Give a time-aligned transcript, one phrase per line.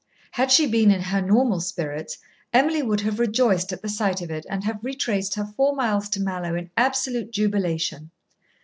[0.31, 2.17] Had she been in her normal spirits,
[2.51, 6.09] Emily would have rejoiced at the sight of it, and have retraced her four miles
[6.09, 8.09] to Mallowe in absolute jubilation.